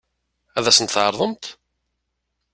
[0.57, 1.45] Ad sent-t-tɛeṛḍemt?